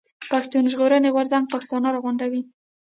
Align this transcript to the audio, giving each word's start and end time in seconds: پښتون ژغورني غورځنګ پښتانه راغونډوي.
پښتون 0.31 0.63
ژغورني 0.71 1.09
غورځنګ 1.15 1.45
پښتانه 1.53 1.87
راغونډوي. 1.95 2.41